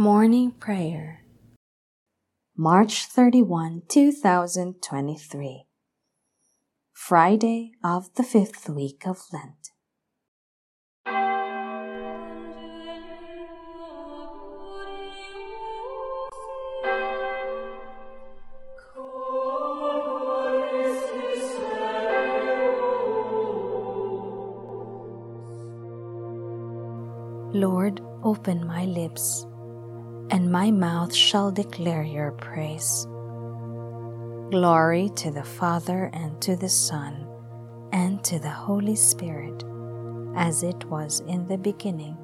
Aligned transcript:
Morning 0.00 0.52
Prayer. 0.52 1.26
March 2.56 3.04
31, 3.04 3.82
2023 3.86 5.66
Friday 6.94 7.72
of 7.84 8.08
the 8.14 8.22
fifth 8.22 8.70
week 8.70 9.06
of 9.06 9.18
Lent. 9.30 9.72
Lord, 27.52 28.00
open 28.24 28.66
my 28.66 28.86
lips, 28.86 29.44
and 30.30 30.50
my 30.50 30.70
mouth 30.70 31.14
shall 31.14 31.50
declare 31.50 32.02
your 32.02 32.32
praise. 32.32 33.06
Glory 34.50 35.10
to 35.16 35.30
the 35.30 35.44
Father, 35.44 36.10
and 36.12 36.40
to 36.42 36.56
the 36.56 36.68
Son, 36.68 37.26
and 37.92 38.22
to 38.24 38.38
the 38.38 38.50
Holy 38.50 38.96
Spirit, 38.96 39.64
as 40.36 40.62
it 40.62 40.84
was 40.86 41.20
in 41.20 41.46
the 41.46 41.58
beginning, 41.58 42.16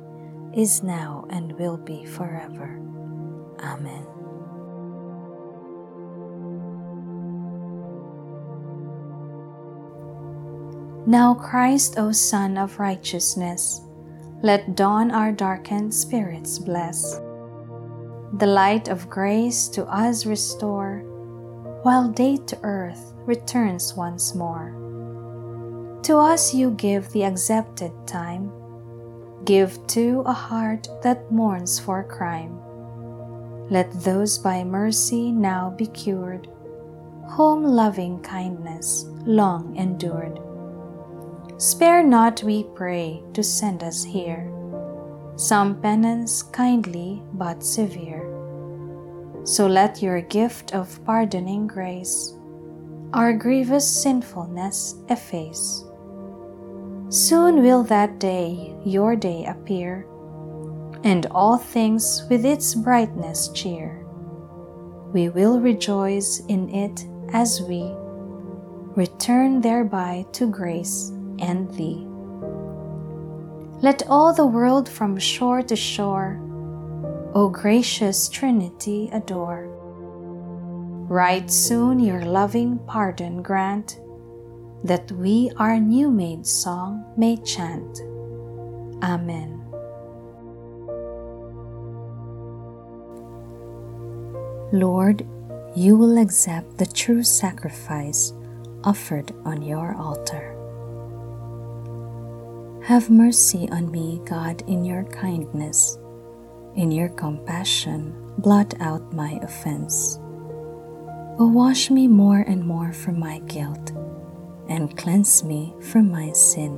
is 0.54 0.82
now, 0.82 1.26
and 1.30 1.52
will 1.58 1.76
be 1.76 2.04
forever. 2.04 2.80
Amen. 3.60 4.06
Now, 11.06 11.34
Christ, 11.34 11.98
O 11.98 12.10
Sun 12.10 12.58
of 12.58 12.80
Righteousness, 12.80 13.82
let 14.42 14.74
dawn 14.74 15.12
our 15.12 15.30
darkened 15.30 15.94
spirits 15.94 16.58
bless. 16.58 17.20
The 18.38 18.46
light 18.46 18.88
of 18.88 19.08
grace 19.08 19.66
to 19.68 19.86
us 19.86 20.26
restore, 20.26 20.98
while 21.84 22.06
day 22.08 22.36
to 22.36 22.58
earth 22.62 23.14
returns 23.24 23.94
once 23.94 24.34
more. 24.34 24.76
To 26.02 26.18
us 26.18 26.52
you 26.52 26.72
give 26.72 27.08
the 27.12 27.24
accepted 27.24 27.92
time, 28.06 28.52
give 29.46 29.78
to 29.86 30.22
a 30.26 30.34
heart 30.34 30.86
that 31.02 31.32
mourns 31.32 31.78
for 31.78 32.04
crime. 32.04 32.60
Let 33.70 33.90
those 34.04 34.36
by 34.36 34.64
mercy 34.64 35.32
now 35.32 35.70
be 35.70 35.86
cured, 35.86 36.46
whom 37.30 37.64
loving 37.64 38.20
kindness 38.20 39.06
long 39.24 39.74
endured. 39.76 40.40
Spare 41.56 42.02
not, 42.02 42.42
we 42.42 42.64
pray, 42.74 43.22
to 43.32 43.42
send 43.42 43.82
us 43.82 44.04
here 44.04 44.52
some 45.36 45.78
penance 45.82 46.42
kindly 46.42 47.22
but 47.34 47.62
severe. 47.62 48.25
So 49.46 49.68
let 49.68 50.02
your 50.02 50.20
gift 50.20 50.74
of 50.74 51.02
pardoning 51.04 51.68
grace 51.68 52.36
our 53.12 53.32
grievous 53.32 53.88
sinfulness 54.02 54.96
efface. 55.08 55.84
Soon 57.08 57.62
will 57.62 57.84
that 57.84 58.18
day, 58.18 58.74
your 58.84 59.14
day, 59.14 59.44
appear, 59.46 60.06
and 61.04 61.26
all 61.30 61.56
things 61.56 62.24
with 62.28 62.44
its 62.44 62.74
brightness 62.74 63.48
cheer. 63.54 64.04
We 65.12 65.28
will 65.28 65.60
rejoice 65.60 66.40
in 66.48 66.68
it 66.74 67.06
as 67.32 67.62
we 67.62 67.94
return 68.96 69.60
thereby 69.60 70.26
to 70.32 70.50
grace 70.50 71.10
and 71.38 71.72
thee. 71.74 72.06
Let 73.80 74.02
all 74.08 74.34
the 74.34 74.46
world 74.46 74.88
from 74.88 75.18
shore 75.18 75.62
to 75.62 75.76
shore, 75.76 76.40
O 77.36 77.50
gracious 77.50 78.30
Trinity, 78.30 79.10
adore. 79.12 79.66
Right 81.06 81.50
soon 81.50 82.00
your 82.00 82.24
loving 82.24 82.78
pardon 82.86 83.42
grant, 83.42 84.00
that 84.84 85.12
we 85.12 85.50
our 85.58 85.78
new 85.78 86.10
made 86.10 86.46
song 86.46 87.04
may 87.14 87.36
chant. 87.36 88.00
Amen. 89.02 89.60
Lord, 94.72 95.20
you 95.76 95.94
will 95.98 96.16
accept 96.16 96.78
the 96.78 96.86
true 96.86 97.22
sacrifice 97.22 98.32
offered 98.82 99.34
on 99.44 99.60
your 99.60 99.94
altar. 99.96 100.56
Have 102.84 103.10
mercy 103.10 103.68
on 103.70 103.90
me, 103.90 104.22
God, 104.24 104.62
in 104.66 104.86
your 104.86 105.04
kindness. 105.04 105.98
In 106.76 106.92
your 106.92 107.08
compassion, 107.08 108.14
blot 108.36 108.74
out 108.80 109.10
my 109.14 109.40
offense. 109.42 110.18
O 111.38 111.50
wash 111.50 111.90
me 111.90 112.06
more 112.06 112.40
and 112.40 112.66
more 112.66 112.92
from 112.92 113.18
my 113.18 113.38
guilt, 113.48 113.92
and 114.68 114.94
cleanse 114.94 115.42
me 115.42 115.74
from 115.80 116.10
my 116.10 116.32
sin. 116.32 116.76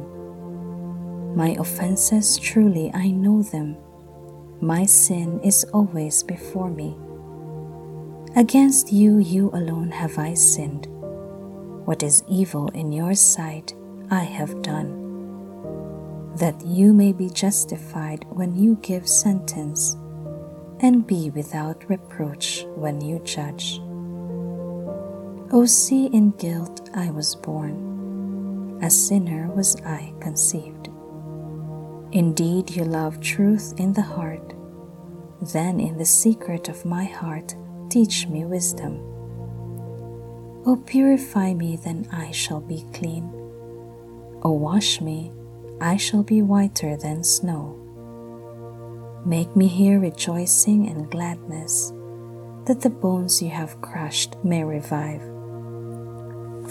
My 1.34 1.56
offenses 1.58 2.38
truly 2.38 2.92
I 2.94 3.10
know 3.10 3.42
them. 3.42 3.76
My 4.60 4.86
sin 4.86 5.40
is 5.42 5.64
always 5.74 6.22
before 6.22 6.70
me. 6.70 6.96
Against 8.36 8.92
you, 8.92 9.18
you 9.18 9.50
alone 9.52 9.90
have 9.90 10.16
I 10.16 10.34
sinned. 10.34 10.86
What 11.86 12.04
is 12.04 12.22
evil 12.28 12.68
in 12.68 12.92
your 12.92 13.14
sight, 13.14 13.74
I 14.10 14.22
have 14.22 14.62
done 14.62 14.97
that 16.38 16.64
you 16.64 16.92
may 16.92 17.12
be 17.12 17.28
justified 17.28 18.24
when 18.28 18.54
you 18.54 18.76
give 18.82 19.08
sentence, 19.08 19.96
and 20.80 21.06
be 21.06 21.30
without 21.30 21.88
reproach 21.88 22.64
when 22.76 23.00
you 23.00 23.18
judge. 23.24 23.80
O 25.50 25.64
see, 25.66 26.06
in 26.06 26.30
guilt 26.32 26.90
I 26.94 27.10
was 27.10 27.34
born, 27.34 28.78
a 28.82 28.90
sinner 28.90 29.48
was 29.48 29.74
I 29.82 30.12
conceived. 30.20 30.88
Indeed, 32.12 32.70
you 32.70 32.84
love 32.84 33.20
truth 33.20 33.74
in 33.76 33.92
the 33.92 34.02
heart, 34.02 34.54
then 35.52 35.80
in 35.80 35.98
the 35.98 36.04
secret 36.04 36.68
of 36.68 36.84
my 36.84 37.04
heart 37.04 37.56
teach 37.90 38.28
me 38.28 38.44
wisdom. 38.44 39.00
O 40.66 40.80
purify 40.86 41.54
me, 41.54 41.76
then 41.76 42.08
I 42.12 42.30
shall 42.30 42.60
be 42.60 42.84
clean. 42.92 43.24
O 44.42 44.52
wash 44.52 45.00
me, 45.00 45.32
I 45.80 45.96
shall 45.96 46.24
be 46.24 46.42
whiter 46.42 46.96
than 46.96 47.22
snow. 47.22 47.76
Make 49.24 49.54
me 49.54 49.68
hear 49.68 50.00
rejoicing 50.00 50.88
and 50.88 51.08
gladness, 51.08 51.92
that 52.66 52.80
the 52.80 52.90
bones 52.90 53.40
you 53.40 53.50
have 53.50 53.80
crushed 53.80 54.36
may 54.42 54.64
revive. 54.64 55.22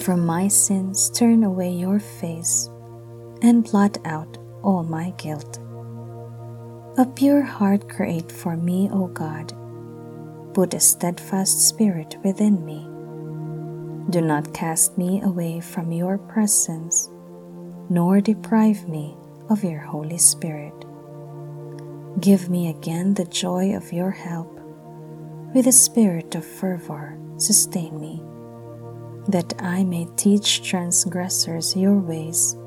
From 0.01 0.25
my 0.25 0.49
sins 0.49 1.09
turn 1.09 1.43
away 1.43 1.71
your 1.71 1.99
face, 1.99 2.69
and 3.41 3.63
blot 3.63 3.97
out 4.05 4.37
all 4.61 4.83
my 4.83 5.11
guilt. 5.11 5.59
A 6.97 7.05
pure 7.05 7.43
heart 7.43 7.87
create 7.87 8.31
for 8.31 8.57
me, 8.57 8.89
O 8.91 9.07
God. 9.07 9.53
Put 10.53 10.73
a 10.73 10.79
steadfast 10.79 11.67
spirit 11.67 12.17
within 12.23 12.65
me. 12.65 12.83
Do 14.09 14.19
not 14.19 14.53
cast 14.53 14.97
me 14.97 15.21
away 15.21 15.61
from 15.61 15.91
your 15.91 16.17
presence 16.17 17.09
nor 17.89 18.21
deprive 18.21 18.87
me 18.87 19.15
of 19.49 19.63
your 19.63 19.79
Holy 19.79 20.17
Spirit. 20.17 20.73
Give 22.19 22.49
me 22.49 22.69
again 22.69 23.13
the 23.13 23.25
joy 23.25 23.75
of 23.75 23.93
your 23.93 24.11
help. 24.11 24.59
With 25.53 25.67
a 25.67 25.71
spirit 25.71 26.35
of 26.35 26.45
fervor, 26.45 27.17
sustain 27.37 27.99
me, 27.99 28.21
that 29.27 29.53
I 29.59 29.83
may 29.83 30.07
teach 30.17 30.67
transgressors 30.67 31.75
your 31.75 31.97
ways, 31.97 32.57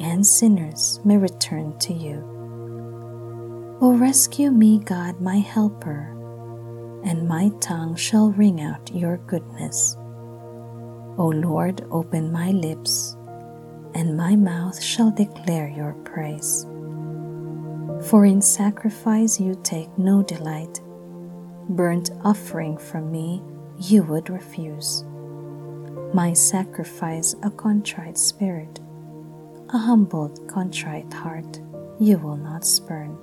and 0.00 0.26
sinners 0.26 1.00
may 1.04 1.16
return 1.16 1.78
to 1.80 1.92
you. 1.92 2.28
O 3.80 3.96
rescue 3.96 4.50
me, 4.50 4.78
God, 4.78 5.20
my 5.20 5.38
helper, 5.38 6.10
and 7.04 7.26
my 7.26 7.50
tongue 7.60 7.96
shall 7.96 8.30
ring 8.30 8.60
out 8.60 8.94
your 8.94 9.16
goodness. 9.16 9.96
O 11.18 11.32
Lord, 11.34 11.84
open 11.90 12.30
my 12.30 12.50
lips 12.50 13.16
and 13.94 14.16
my 14.16 14.36
mouth 14.36 14.82
shall 14.82 15.10
declare 15.10 15.68
your 15.68 15.92
praise. 16.04 16.66
For 18.08 18.24
in 18.26 18.42
sacrifice 18.42 19.38
you 19.38 19.58
take 19.62 19.96
no 19.98 20.22
delight, 20.22 20.80
burnt 21.68 22.10
offering 22.24 22.76
from 22.76 23.12
me 23.12 23.42
you 23.78 24.02
would 24.04 24.30
refuse. 24.30 25.04
My 26.14 26.32
sacrifice 26.32 27.34
a 27.42 27.50
contrite 27.50 28.18
spirit, 28.18 28.80
a 29.72 29.78
humbled, 29.78 30.46
contrite 30.48 31.12
heart 31.12 31.60
you 31.98 32.18
will 32.18 32.36
not 32.36 32.66
spurn. 32.66 33.16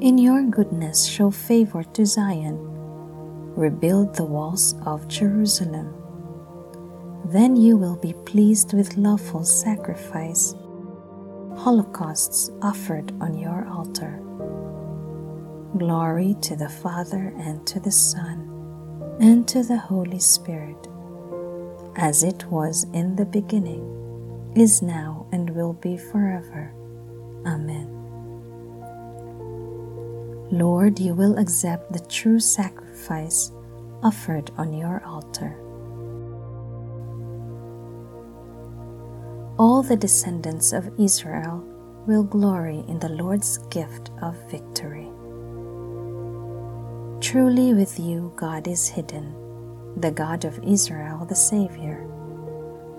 In 0.00 0.18
your 0.18 0.42
goodness 0.42 1.04
show 1.06 1.30
favor 1.30 1.84
to 1.84 2.06
Zion, 2.06 2.58
rebuild 3.54 4.14
the 4.14 4.24
walls 4.24 4.74
of 4.86 5.06
Jerusalem 5.08 6.01
then 7.26 7.56
you 7.56 7.76
will 7.76 7.96
be 7.96 8.12
pleased 8.12 8.72
with 8.72 8.96
lawful 8.96 9.44
sacrifice, 9.44 10.54
holocausts 11.56 12.50
offered 12.60 13.12
on 13.20 13.38
your 13.38 13.68
altar. 13.68 14.18
Glory 15.78 16.36
to 16.42 16.56
the 16.56 16.68
Father, 16.68 17.32
and 17.38 17.66
to 17.66 17.80
the 17.80 17.92
Son, 17.92 18.48
and 19.20 19.46
to 19.48 19.62
the 19.62 19.78
Holy 19.78 20.18
Spirit, 20.18 20.88
as 21.96 22.22
it 22.22 22.44
was 22.50 22.84
in 22.92 23.16
the 23.16 23.24
beginning, 23.24 24.52
is 24.54 24.82
now, 24.82 25.26
and 25.32 25.48
will 25.50 25.72
be 25.72 25.96
forever. 25.96 26.74
Amen. 27.46 27.88
Lord, 30.50 30.98
you 30.98 31.14
will 31.14 31.38
accept 31.38 31.92
the 31.92 32.06
true 32.06 32.38
sacrifice 32.38 33.50
offered 34.02 34.50
on 34.58 34.74
your 34.74 35.02
altar. 35.06 35.61
All 39.58 39.82
the 39.82 39.96
descendants 39.96 40.72
of 40.72 40.90
Israel 40.98 41.62
will 42.06 42.22
glory 42.22 42.84
in 42.88 42.98
the 42.98 43.10
Lord's 43.10 43.58
gift 43.68 44.10
of 44.22 44.34
victory. 44.50 45.10
Truly, 47.20 47.74
with 47.74 48.00
you 48.00 48.32
God 48.34 48.66
is 48.66 48.88
hidden, 48.88 49.34
the 49.98 50.10
God 50.10 50.46
of 50.46 50.58
Israel, 50.64 51.26
the 51.26 51.36
Savior. 51.36 52.08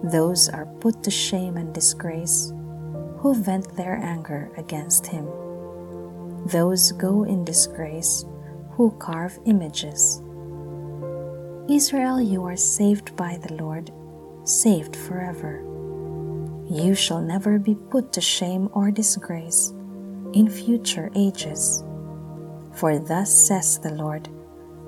Those 0.04 0.48
are 0.48 0.68
put 0.80 1.02
to 1.04 1.12
shame 1.12 1.58
and 1.58 1.74
disgrace 1.74 2.54
who 3.18 3.34
vent 3.34 3.76
their 3.76 3.96
anger 3.96 4.52
against 4.56 5.08
him. 5.08 5.26
Those 6.46 6.92
go 6.92 7.24
in 7.24 7.44
disgrace 7.44 8.26
who 8.74 8.92
carve 9.00 9.40
images. 9.46 10.22
Israel, 11.68 12.22
you 12.22 12.44
are 12.44 12.56
saved 12.56 13.16
by 13.16 13.38
the 13.38 13.56
Lord, 13.56 13.92
saved 14.44 14.96
forever. 14.96 15.73
You 16.74 16.96
shall 16.96 17.22
never 17.22 17.60
be 17.60 17.76
put 17.76 18.12
to 18.14 18.22
shame 18.22 18.68
or 18.74 18.90
disgrace 18.90 19.70
in 20.34 20.50
future 20.50 21.12
ages. 21.14 21.84
For 22.74 22.98
thus 22.98 23.30
says 23.30 23.78
the 23.78 23.94
Lord, 23.94 24.28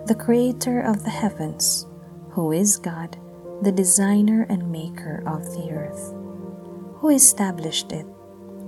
the 0.08 0.16
Creator 0.16 0.82
of 0.82 1.04
the 1.04 1.12
heavens, 1.12 1.86
who 2.32 2.54
is 2.54 2.78
God, 2.78 3.16
the 3.62 3.72
designer 3.72 4.48
and 4.50 4.72
maker 4.72 5.22
of 5.28 5.46
the 5.54 5.70
earth, 5.70 6.12
who 6.98 7.10
established 7.10 7.92
it, 7.92 8.08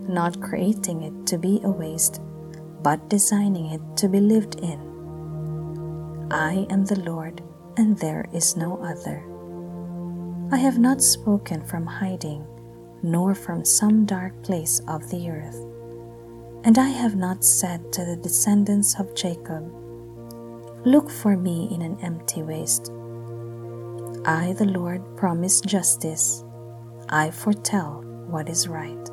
not 0.08 0.40
creating 0.40 1.02
it 1.02 1.26
to 1.26 1.40
be 1.40 1.60
a 1.64 1.72
waste, 1.72 2.22
but 2.84 3.10
designing 3.10 3.74
it 3.74 3.82
to 3.98 4.08
be 4.08 4.20
lived 4.20 4.60
in. 4.60 4.78
I 6.30 6.68
am 6.70 6.86
the 6.86 7.00
Lord, 7.00 7.42
and 7.78 7.98
there 7.98 8.28
is 8.32 8.56
no 8.56 8.78
other. 8.84 9.26
I 10.52 10.58
have 10.58 10.78
not 10.78 11.02
spoken 11.02 11.66
from 11.66 11.88
hiding, 11.88 12.46
nor 13.04 13.36
from 13.36 13.64
some 13.64 14.06
dark 14.06 14.44
place 14.44 14.82
of 14.88 15.10
the 15.10 15.30
earth. 15.30 15.60
And 16.64 16.78
I 16.78 16.90
have 16.90 17.16
not 17.16 17.44
said 17.44 17.94
to 17.94 18.04
the 18.04 18.16
descendants 18.16 19.00
of 19.00 19.16
Jacob, 19.16 19.72
Look 20.86 21.10
for 21.10 21.36
me 21.36 21.70
in 21.72 21.82
an 21.82 21.98
empty 22.02 22.44
waste. 22.44 22.92
I, 24.26 24.54
the 24.58 24.66
Lord, 24.66 25.02
promise 25.18 25.62
justice. 25.62 26.44
I 27.10 27.32
foretell 27.32 28.04
what 28.28 28.50
is 28.50 28.68
right. 28.68 29.06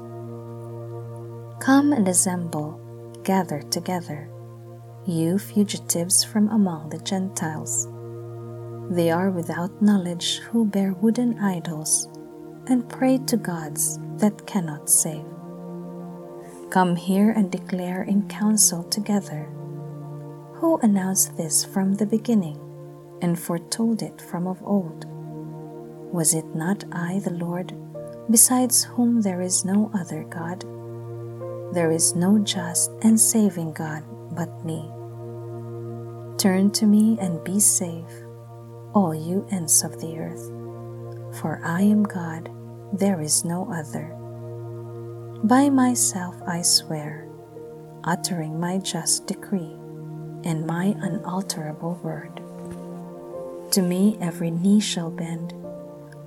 Come 1.60 1.92
and 1.92 2.08
assemble, 2.08 2.80
gather 3.22 3.62
together, 3.62 4.28
you 5.06 5.38
fugitives 5.38 6.24
from 6.24 6.48
among 6.48 6.88
the 6.88 6.98
Gentiles. 6.98 7.88
They 8.90 9.10
are 9.10 9.30
without 9.30 9.82
knowledge 9.82 10.38
who 10.38 10.66
bear 10.66 10.92
wooden 10.94 11.38
idols 11.38 12.08
and 12.68 12.88
pray 12.88 13.18
to 13.26 13.36
gods 13.36 13.98
that 14.16 14.46
cannot 14.46 14.88
save. 14.88 15.24
Come 16.70 16.96
here 16.96 17.30
and 17.30 17.50
declare 17.50 18.02
in 18.02 18.28
council 18.28 18.82
together. 18.84 19.44
Who 20.54 20.78
announced 20.82 21.36
this 21.36 21.64
from 21.64 21.94
the 21.94 22.06
beginning 22.06 22.58
and 23.22 23.38
foretold 23.38 24.02
it 24.02 24.20
from 24.20 24.46
of 24.46 24.62
old? 24.62 25.04
Was 26.12 26.34
it 26.34 26.54
not 26.54 26.84
I, 26.92 27.20
the 27.20 27.30
Lord, 27.30 27.74
besides 28.30 28.84
whom 28.84 29.20
there 29.20 29.40
is 29.40 29.64
no 29.64 29.90
other 29.94 30.24
God? 30.24 30.62
There 31.74 31.90
is 31.90 32.14
no 32.14 32.38
just 32.38 32.90
and 33.02 33.20
saving 33.20 33.72
God 33.72 34.04
but 34.34 34.64
me. 34.64 34.88
Turn 36.38 36.70
to 36.72 36.86
me 36.86 37.18
and 37.20 37.42
be 37.44 37.60
safe, 37.60 38.24
all 38.94 39.14
you 39.14 39.46
ends 39.50 39.82
of 39.82 40.00
the 40.00 40.18
earth, 40.18 40.50
for 41.40 41.60
I 41.64 41.82
am 41.82 42.02
God, 42.02 42.50
there 42.92 43.20
is 43.20 43.44
no 43.44 43.70
other. 43.72 44.14
By 45.44 45.68
myself 45.68 46.36
I 46.46 46.62
swear, 46.62 47.28
uttering 48.04 48.58
my 48.58 48.78
just 48.78 49.26
decree 49.26 49.76
and 50.44 50.66
my 50.66 50.94
unalterable 50.98 52.00
word. 52.02 52.40
To 53.72 53.82
me 53.82 54.16
every 54.20 54.50
knee 54.50 54.80
shall 54.80 55.10
bend, 55.10 55.54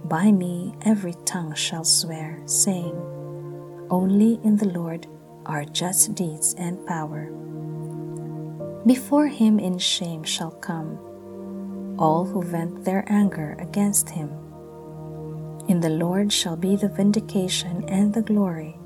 by 0.04 0.32
me 0.32 0.76
every 0.82 1.16
tongue 1.26 1.56
shall 1.56 1.84
swear, 1.84 2.42
saying, 2.46 2.96
Only 3.90 4.40
in 4.44 4.58
the 4.58 4.68
Lord 4.68 5.08
are 5.46 5.66
just 5.66 6.16
deeds 6.16 6.54
and 6.58 6.86
power. 6.86 7.32
Before 8.86 9.28
him 9.28 9.60
in 9.60 9.78
shame 9.78 10.24
shall 10.24 10.52
come 10.52 11.00
all 12.00 12.26
who 12.26 12.44
vent 12.44 12.86
their 12.86 13.04
anger 13.08 13.56
against 13.60 14.10
him. 14.10 14.30
In 15.68 15.82
the 15.82 15.90
Lord 15.90 16.32
shall 16.32 16.56
be 16.56 16.78
the 16.78 16.88
vindication 16.88 17.84
and 17.90 18.14
the 18.14 18.22
glory 18.22 18.80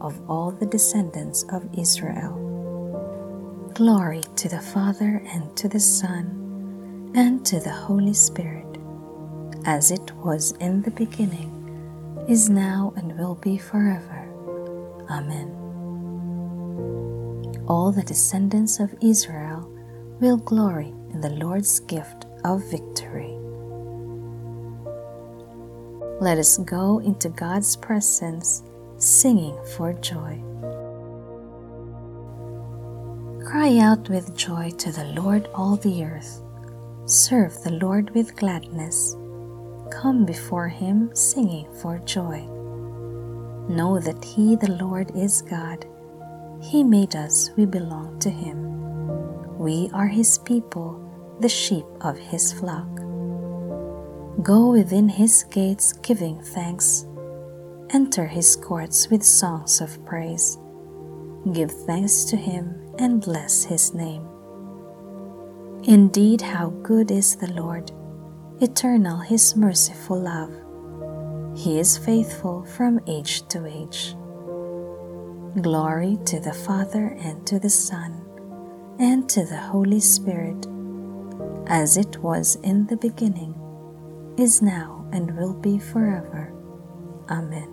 of 0.00 0.18
all 0.30 0.50
the 0.50 0.64
descendants 0.64 1.44
of 1.52 1.68
Israel. 1.76 3.70
Glory 3.74 4.22
to 4.36 4.48
the 4.48 4.60
Father 4.60 5.22
and 5.26 5.54
to 5.58 5.68
the 5.68 5.78
Son 5.80 7.12
and 7.14 7.44
to 7.44 7.60
the 7.60 7.70
Holy 7.70 8.14
Spirit, 8.14 8.78
as 9.66 9.90
it 9.90 10.10
was 10.16 10.52
in 10.52 10.80
the 10.80 10.90
beginning, 10.90 11.52
is 12.28 12.48
now, 12.48 12.94
and 12.96 13.16
will 13.18 13.34
be 13.34 13.58
forever. 13.58 14.26
Amen. 15.10 15.52
All 17.68 17.92
the 17.92 18.02
descendants 18.02 18.80
of 18.80 18.94
Israel 19.02 19.70
will 20.18 20.38
glory 20.38 20.94
in 21.12 21.20
the 21.20 21.30
Lord's 21.30 21.78
gift 21.80 22.24
of 22.42 22.68
victory. 22.70 23.35
Let 26.18 26.38
us 26.38 26.56
go 26.56 27.00
into 27.00 27.28
God's 27.28 27.76
presence 27.76 28.62
singing 28.96 29.54
for 29.76 29.92
joy. 29.92 30.40
Cry 33.44 33.76
out 33.76 34.08
with 34.08 34.34
joy 34.34 34.70
to 34.78 34.90
the 34.90 35.12
Lord, 35.14 35.46
all 35.54 35.76
the 35.76 36.04
earth. 36.04 36.42
Serve 37.04 37.62
the 37.62 37.72
Lord 37.72 38.14
with 38.14 38.34
gladness. 38.34 39.14
Come 39.92 40.24
before 40.24 40.68
him 40.68 41.14
singing 41.14 41.68
for 41.82 41.98
joy. 41.98 42.40
Know 43.68 44.00
that 44.00 44.24
he, 44.24 44.56
the 44.56 44.72
Lord, 44.72 45.14
is 45.14 45.42
God. 45.42 45.84
He 46.62 46.82
made 46.82 47.14
us, 47.14 47.50
we 47.58 47.66
belong 47.66 48.18
to 48.20 48.30
him. 48.30 49.58
We 49.58 49.90
are 49.92 50.08
his 50.08 50.38
people, 50.38 50.98
the 51.40 51.48
sheep 51.50 51.84
of 52.00 52.16
his 52.16 52.54
flock. 52.54 53.05
Go 54.42 54.70
within 54.70 55.08
his 55.08 55.44
gates 55.44 55.92
giving 55.92 56.40
thanks 56.40 57.06
Enter 57.90 58.26
his 58.26 58.56
courts 58.56 59.08
with 59.10 59.22
songs 59.22 59.80
of 59.80 60.04
praise. 60.04 60.58
Give 61.52 61.70
thanks 61.70 62.24
to 62.24 62.36
him 62.36 62.74
and 62.98 63.22
bless 63.22 63.62
his 63.62 63.94
name. 63.94 64.26
Indeed, 65.84 66.42
how 66.42 66.70
good 66.82 67.12
is 67.12 67.36
the 67.36 67.52
Lord, 67.52 67.92
eternal 68.60 69.18
his 69.18 69.54
merciful 69.54 70.20
love. 70.20 70.50
He 71.56 71.78
is 71.78 71.96
faithful 71.96 72.64
from 72.64 73.00
age 73.06 73.46
to 73.48 73.64
age. 73.66 74.16
Glory 75.62 76.18
to 76.24 76.40
the 76.40 76.52
Father 76.52 77.16
and 77.20 77.46
to 77.46 77.60
the 77.60 77.70
Son 77.70 78.20
and 78.98 79.28
to 79.28 79.44
the 79.44 79.56
Holy 79.56 80.00
Spirit, 80.00 80.66
as 81.68 81.96
it 81.96 82.18
was 82.18 82.56
in 82.64 82.86
the 82.88 82.96
beginning, 82.96 83.54
is 84.38 84.62
now, 84.62 85.08
and 85.12 85.36
will 85.36 85.54
be 85.54 85.78
forever. 85.78 86.52
Amen. 87.30 87.72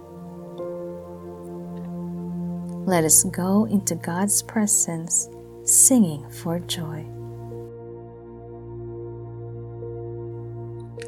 Let 2.86 3.06
us 3.06 3.24
go 3.24 3.66
into 3.66 3.96
God's 3.96 4.42
presence 4.44 5.30
singing 5.64 6.30
for 6.30 6.60
joy. 6.60 7.06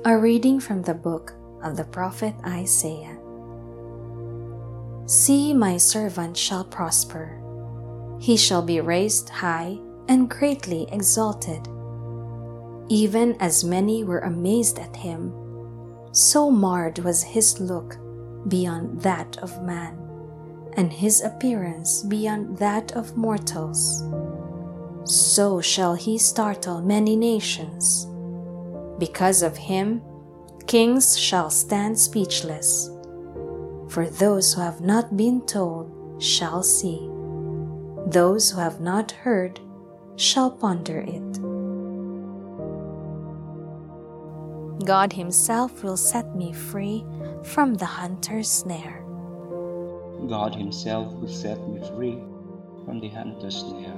A 0.05 0.17
reading 0.17 0.59
from 0.59 0.83
the 0.83 0.93
book 0.93 1.33
of 1.63 1.75
the 1.75 1.83
prophet 1.83 2.33
Isaiah. 2.45 3.17
See, 5.07 5.53
my 5.53 5.77
servant 5.77 6.37
shall 6.37 6.63
prosper. 6.63 7.41
He 8.19 8.37
shall 8.37 8.61
be 8.61 8.79
raised 8.81 9.29
high 9.29 9.77
and 10.07 10.29
greatly 10.29 10.87
exalted. 10.91 11.67
Even 12.87 13.35
as 13.39 13.63
many 13.63 14.03
were 14.03 14.19
amazed 14.19 14.79
at 14.79 14.95
him, 14.95 15.33
so 16.15 16.49
marred 16.49 16.97
was 16.99 17.21
his 17.21 17.59
look 17.59 17.97
beyond 18.47 19.01
that 19.01 19.37
of 19.39 19.61
man 19.63 19.97
and 20.77 20.91
his 20.91 21.21
appearance 21.21 22.03
beyond 22.03 22.57
that 22.57 22.93
of 22.93 23.17
mortals. 23.17 24.01
so 25.03 25.61
shall 25.61 25.93
he 25.93 26.17
startle 26.17 26.81
many 26.81 27.15
nations. 27.15 28.07
Because 28.97 29.43
of 29.43 29.55
him, 29.55 30.01
kings 30.67 31.19
shall 31.19 31.49
stand 31.49 31.99
speechless. 31.99 32.89
For 33.89 34.07
those 34.09 34.53
who 34.53 34.61
have 34.61 34.81
not 34.81 35.15
been 35.15 35.45
told 35.45 35.91
shall 36.17 36.63
see, 36.63 37.07
those 38.07 38.49
who 38.49 38.59
have 38.59 38.79
not 38.79 39.11
heard 39.11 39.59
shall 40.15 40.49
ponder 40.49 41.01
it. 41.01 41.44
God 44.85 45.11
Himself 45.11 45.83
will 45.83 45.97
set 45.97 46.35
me 46.35 46.53
free 46.53 47.03
from 47.43 47.73
the 47.73 47.87
hunter's 47.87 48.49
snare. 48.49 49.03
God 50.29 50.53
Himself 50.53 51.11
will 51.13 51.27
set 51.27 51.59
me 51.67 51.79
free 51.89 52.19
from 52.85 52.99
the 52.99 53.09
hunter's 53.09 53.57
snare. 53.57 53.97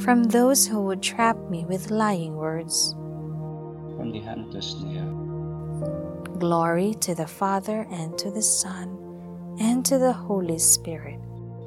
From 0.00 0.24
those 0.24 0.66
who 0.66 0.82
would 0.82 1.00
trap 1.00 1.38
me 1.48 1.64
with 1.64 1.92
lying 1.92 2.34
words. 2.34 2.92
From 3.96 4.10
the 4.10 4.20
hunter's 4.20 4.66
snare. 4.66 5.12
Glory 6.40 6.94
to 6.94 7.14
the 7.14 7.28
Father 7.28 7.86
and 7.92 8.18
to 8.18 8.32
the 8.32 8.42
Son 8.42 8.98
and 9.60 9.84
to 9.86 9.96
the 9.98 10.12
Holy 10.12 10.58
Spirit. 10.58 11.20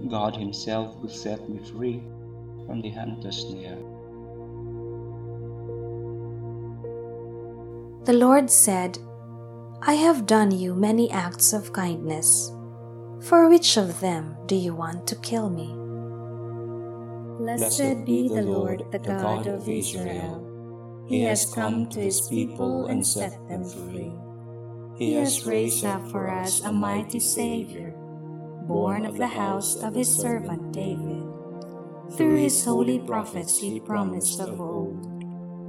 God 0.10 0.36
Himself 0.36 0.98
will 0.98 1.08
set 1.08 1.50
me 1.50 1.60
free 1.72 2.04
from 2.68 2.82
the 2.82 2.90
hunter's 2.90 3.38
snare. 3.38 3.78
The 8.06 8.14
Lord 8.14 8.52
said, 8.52 9.00
I 9.82 9.96
have 9.96 10.28
done 10.28 10.52
you 10.52 10.76
many 10.76 11.10
acts 11.10 11.54
of 11.54 11.74
kindness. 11.74 12.52
For 13.22 13.50
which 13.50 13.78
of 13.78 14.00
them 14.00 14.38
do 14.46 14.54
you 14.56 14.76
want 14.76 15.08
to 15.08 15.16
kill 15.16 15.50
me? 15.50 15.74
Blessed 17.40 18.06
be 18.06 18.28
the 18.28 18.44
Lord, 18.44 18.84
the 18.92 19.00
God 19.00 19.48
of 19.48 19.68
Israel. 19.68 21.06
He 21.10 21.24
has 21.24 21.52
come 21.52 21.90
to 21.90 22.00
his 22.00 22.22
people 22.30 22.86
and 22.86 23.02
set 23.02 23.34
them 23.50 23.66
free. 23.66 24.14
He 25.00 25.14
has 25.14 25.48
raised 25.48 25.84
up 25.84 26.08
for 26.12 26.30
us 26.30 26.62
a 26.62 26.72
mighty 26.72 27.20
Savior, 27.20 27.96
born 28.68 29.08
of 29.08 29.18
the 29.18 29.34
house 29.34 29.78
of 29.78 29.96
his 29.96 30.16
servant 30.16 30.72
David. 30.72 31.26
Through 32.16 32.38
his 32.38 32.64
holy 32.64 33.00
prophets 33.00 33.58
he 33.58 33.80
promised 33.80 34.40
of 34.40 34.62
old 34.62 35.15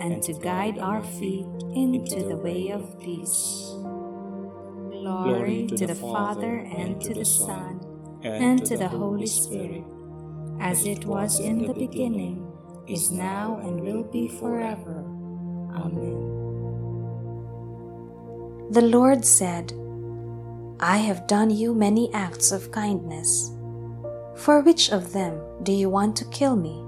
and 0.00 0.22
to 0.22 0.32
guide 0.32 0.78
our 0.78 1.02
feet 1.02 1.46
into 1.74 2.24
the 2.28 2.36
way 2.36 2.70
of 2.70 2.98
peace. 3.00 3.72
Glory 4.90 5.66
to 5.76 5.86
the 5.86 5.94
Father, 5.94 6.58
and 6.76 7.00
to 7.00 7.14
the 7.14 7.24
Son, 7.24 7.80
and 8.22 8.64
to 8.66 8.76
the 8.76 8.88
Holy 8.88 9.26
Spirit, 9.26 9.84
as 10.60 10.84
it 10.86 11.04
was 11.04 11.40
in 11.40 11.66
the 11.66 11.74
beginning, 11.74 12.46
is 12.86 13.10
now, 13.10 13.58
and 13.62 13.80
will 13.80 14.04
be 14.04 14.28
forever. 14.28 15.04
Amen. 15.74 16.38
The 18.70 18.82
Lord 18.82 19.24
said, 19.24 19.72
I 20.80 20.98
have 20.98 21.26
done 21.26 21.50
you 21.50 21.74
many 21.74 22.12
acts 22.12 22.52
of 22.52 22.70
kindness. 22.70 23.52
For 24.36 24.60
which 24.60 24.90
of 24.90 25.12
them 25.12 25.40
do 25.62 25.72
you 25.72 25.88
want 25.90 26.16
to 26.16 26.24
kill 26.26 26.54
me? 26.54 26.84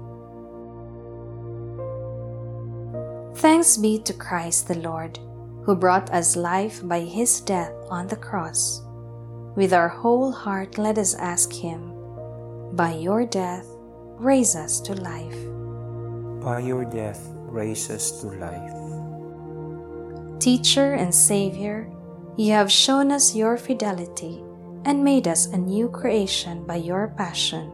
Thanks 3.41 3.75
be 3.75 3.97
to 4.05 4.13
Christ 4.13 4.67
the 4.67 4.77
Lord, 4.77 5.17
who 5.65 5.73
brought 5.75 6.13
us 6.13 6.35
life 6.35 6.87
by 6.87 6.99
his 6.99 7.41
death 7.41 7.73
on 7.89 8.05
the 8.05 8.15
cross. 8.15 8.83
With 9.55 9.73
our 9.73 9.89
whole 9.89 10.31
heart, 10.31 10.77
let 10.77 10.99
us 10.99 11.15
ask 11.15 11.51
him, 11.51 11.89
By 12.73 12.93
your 12.93 13.25
death, 13.25 13.65
raise 14.21 14.55
us 14.55 14.79
to 14.81 14.93
life. 14.93 15.41
By 16.45 16.59
your 16.59 16.85
death, 16.85 17.17
raise 17.49 17.89
us 17.89 18.21
to 18.21 18.27
life. 18.37 18.77
Teacher 20.39 20.93
and 20.93 21.09
Savior, 21.09 21.89
you 22.37 22.51
have 22.53 22.71
shown 22.71 23.11
us 23.11 23.33
your 23.35 23.57
fidelity 23.57 24.43
and 24.85 25.03
made 25.03 25.27
us 25.27 25.47
a 25.47 25.57
new 25.57 25.89
creation 25.89 26.63
by 26.67 26.75
your 26.75 27.07
passion. 27.17 27.73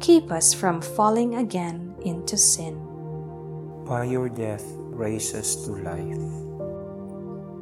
Keep 0.00 0.30
us 0.30 0.52
from 0.52 0.82
falling 0.82 1.36
again 1.36 1.96
into 2.04 2.36
sin 2.36 2.85
by 3.86 4.02
your 4.04 4.28
death 4.28 4.64
raise 4.90 5.32
us 5.34 5.64
to 5.64 5.72
life. 5.78 6.26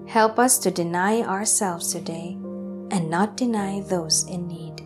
Help 0.08 0.38
us 0.38 0.58
to 0.58 0.70
deny 0.70 1.20
ourselves 1.22 1.92
today 1.92 2.36
and 2.90 3.10
not 3.10 3.36
deny 3.36 3.80
those 3.80 4.24
in 4.28 4.48
need. 4.48 4.80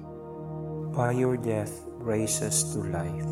By 0.93 1.13
your 1.13 1.37
death 1.37 1.71
raise 1.87 2.43
us 2.43 2.75
to 2.75 2.81
life. 2.81 3.27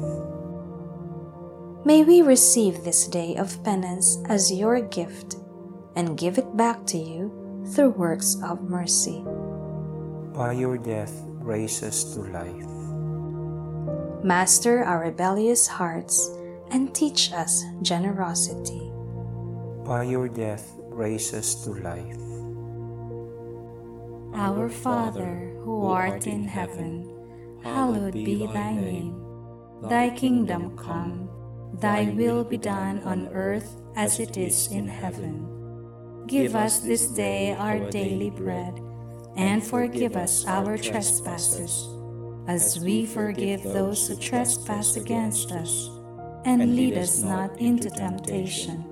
May 1.84 2.04
we 2.04 2.22
receive 2.22 2.84
this 2.84 3.06
day 3.08 3.36
of 3.36 3.62
penance 3.64 4.18
as 4.28 4.52
your 4.52 4.80
gift 4.80 5.36
and 5.96 6.18
give 6.18 6.38
it 6.38 6.56
back 6.56 6.86
to 6.86 6.98
you 6.98 7.30
through 7.74 7.90
works 7.90 8.36
of 8.44 8.62
mercy. 8.62 9.24
By 10.34 10.52
your 10.52 10.78
death 10.78 11.12
raise 11.42 11.82
us 11.82 12.14
to 12.14 12.20
life. 12.20 12.70
Master 14.22 14.84
our 14.84 15.00
rebellious 15.00 15.66
hearts 15.66 16.30
and 16.76 16.94
teach 16.94 17.32
us 17.32 17.64
generosity. 17.80 18.92
By 19.88 20.02
your 20.04 20.28
death, 20.28 20.76
raise 20.92 21.32
us 21.32 21.64
to 21.64 21.72
life. 21.72 22.20
Our 24.36 24.68
Father, 24.68 25.56
who 25.64 25.86
art 25.86 26.26
in 26.26 26.44
heaven, 26.44 27.08
hallowed 27.64 28.12
be 28.12 28.44
thy 28.44 28.74
name. 28.74 29.16
Thy 29.88 30.10
kingdom 30.10 30.76
come, 30.76 31.30
thy 31.80 32.12
will 32.12 32.44
be 32.44 32.58
done 32.58 33.00
on 33.08 33.28
earth 33.32 33.80
as 33.96 34.20
it 34.20 34.36
is 34.36 34.68
in 34.68 34.86
heaven. 34.86 35.48
Give 36.26 36.54
us 36.54 36.80
this 36.80 37.08
day 37.08 37.56
our 37.56 37.88
daily 37.88 38.28
bread, 38.28 38.76
and 39.34 39.64
forgive 39.64 40.14
us 40.14 40.44
our 40.44 40.76
trespasses, 40.76 41.88
as 42.46 42.78
we 42.80 43.06
forgive 43.06 43.62
those 43.62 44.08
who 44.08 44.16
trespass 44.16 44.96
against 44.96 45.52
us 45.52 45.95
and 46.46 46.76
lead 46.76 46.96
us 46.96 47.22
not 47.22 47.58
into 47.58 47.90
temptation, 47.90 48.84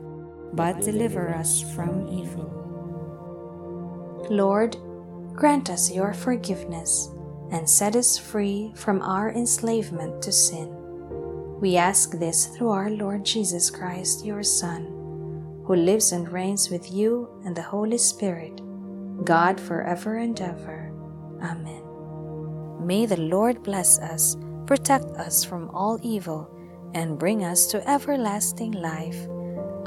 but 0.55 0.81
deliver 0.81 1.33
us 1.33 1.63
from 1.75 2.09
evil. 2.09 2.51
Lord, 4.29 4.77
grant 5.35 5.71
us 5.71 5.93
your 5.93 6.13
forgiveness 6.13 7.11
and 7.53 7.71
set 7.71 7.95
us 7.95 8.19
free 8.19 8.73
from 8.75 9.01
our 9.03 9.31
enslavement 9.31 10.21
to 10.23 10.33
sin. 10.33 10.69
We 11.61 11.77
ask 11.77 12.11
this 12.19 12.47
through 12.47 12.71
our 12.71 12.91
Lord 12.91 13.25
Jesus 13.25 13.71
Christ, 13.71 14.25
your 14.25 14.43
Son, 14.43 14.87
who 15.65 15.77
lives 15.77 16.11
and 16.11 16.29
reigns 16.29 16.71
with 16.71 16.93
you 16.93 17.29
and 17.45 17.55
the 17.55 17.63
Holy 17.63 17.99
Spirit, 17.99 18.61
God 19.25 19.61
forever 19.61 20.17
and 20.17 20.39
ever. 20.41 20.93
Amen. 21.41 21.83
May 22.85 23.07
the 23.07 23.21
Lord 23.21 23.63
bless 23.63 24.01
us, 24.01 24.37
protect 24.67 25.07
us 25.17 25.45
from 25.45 25.71
all 25.71 26.01
evil, 26.03 26.51
and 26.95 27.19
bring 27.19 27.45
us 27.45 27.67
to 27.67 27.89
everlasting 27.89 28.73
life. 28.73 29.29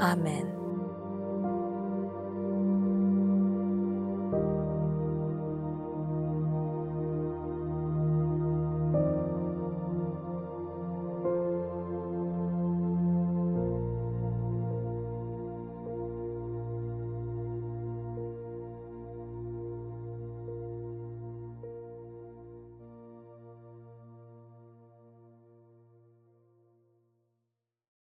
Amen. 0.00 0.67